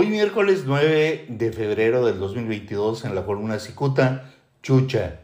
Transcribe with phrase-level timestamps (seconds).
[0.00, 4.30] Hoy miércoles 9 de febrero del 2022 en la columna Cicuta,
[4.62, 5.16] Chucha.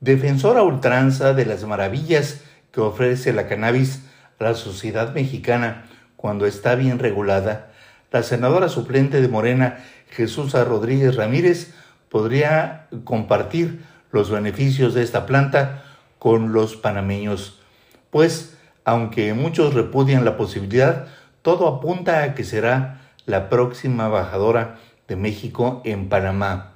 [0.00, 2.42] Defensora ultranza de las maravillas
[2.72, 4.04] que ofrece la cannabis
[4.38, 7.72] a la sociedad mexicana cuando está bien regulada,
[8.12, 11.72] la senadora suplente de Morena, Jesús Rodríguez Ramírez,
[12.10, 13.80] podría compartir
[14.12, 15.84] los beneficios de esta planta
[16.18, 17.62] con los panameños,
[18.10, 21.06] pues aunque muchos repudian la posibilidad,
[21.40, 26.72] todo apunta a que será la próxima embajadora de México en Panamá.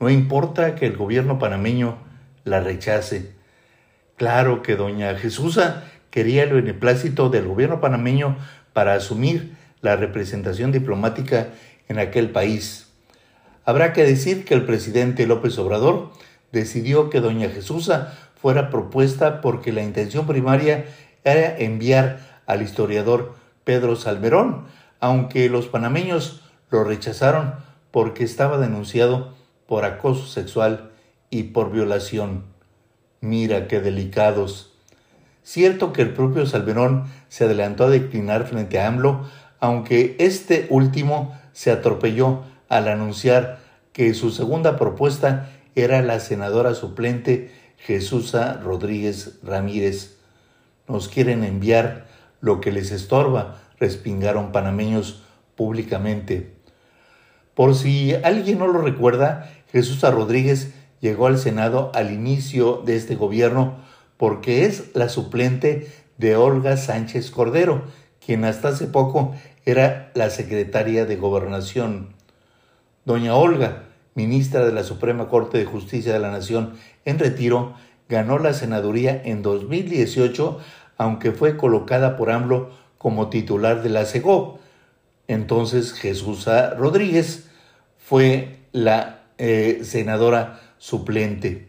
[0.00, 1.96] No importa que el gobierno panameño
[2.44, 3.32] la rechace.
[4.16, 8.36] Claro que doña Jesusa quería el beneplácito del gobierno panameño
[8.72, 11.48] para asumir la representación diplomática
[11.88, 12.88] en aquel país.
[13.64, 16.12] Habrá que decir que el presidente López Obrador
[16.52, 20.84] decidió que doña Jesusa fuera propuesta porque la intención primaria
[21.24, 24.66] era enviar al historiador Pedro Salmerón
[25.02, 27.56] aunque los panameños lo rechazaron
[27.90, 29.34] porque estaba denunciado
[29.66, 30.92] por acoso sexual
[31.28, 32.44] y por violación.
[33.20, 34.72] Mira qué delicados.
[35.42, 41.36] Cierto que el propio Salverón se adelantó a declinar frente a AMLO, aunque este último
[41.52, 43.58] se atropelló al anunciar
[43.92, 50.16] que su segunda propuesta era la senadora suplente Jesusa Rodríguez Ramírez.
[50.86, 52.06] Nos quieren enviar
[52.40, 55.24] lo que les estorba, respingaron panameños
[55.56, 56.52] públicamente.
[57.54, 63.16] Por si alguien no lo recuerda, Jesús Rodríguez llegó al Senado al inicio de este
[63.16, 63.74] gobierno
[64.16, 67.82] porque es la suplente de Olga Sánchez Cordero,
[68.24, 72.14] quien hasta hace poco era la secretaria de Gobernación.
[73.04, 73.82] Doña Olga,
[74.14, 77.74] ministra de la Suprema Corte de Justicia de la Nación en retiro,
[78.08, 80.60] ganó la senaduría en 2018,
[80.98, 84.60] aunque fue colocada por AMLO como titular de la CEGOP.
[85.26, 87.48] Entonces Jesús Rodríguez
[87.98, 91.68] fue la eh, senadora suplente.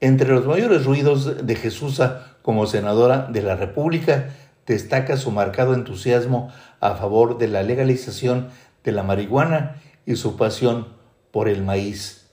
[0.00, 2.00] Entre los mayores ruidos de Jesús
[2.42, 4.30] como senadora de la República
[4.66, 8.48] destaca su marcado entusiasmo a favor de la legalización
[8.84, 9.76] de la marihuana
[10.06, 10.88] y su pasión
[11.30, 12.26] por el maíz.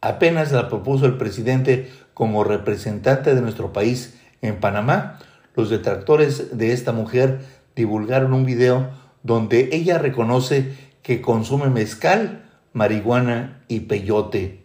[0.00, 5.18] Apenas la propuso el presidente como representante de nuestro país en Panamá,
[5.54, 7.40] los detractores de esta mujer
[7.76, 8.90] divulgaron un video
[9.22, 10.72] donde ella reconoce
[11.02, 14.60] que consume mezcal, marihuana y peyote.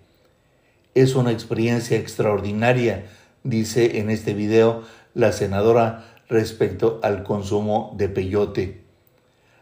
[0.94, 3.06] Es una experiencia extraordinaria,
[3.44, 8.82] dice en este video la senadora respecto al consumo de peyote.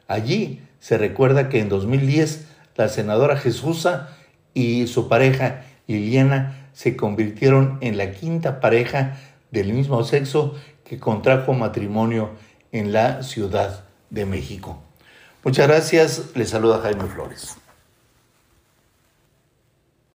[0.08, 2.46] Allí se recuerda que en 2010
[2.76, 4.10] la senadora Jesusa
[4.54, 9.18] y su pareja Liliana se convirtieron en la quinta pareja
[9.52, 12.32] del mismo sexo que contrajo matrimonio
[12.72, 14.82] en la Ciudad de México.
[15.44, 17.58] Muchas gracias, les saluda Jaime Flores.